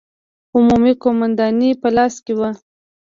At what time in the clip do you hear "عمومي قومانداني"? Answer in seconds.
0.55-1.69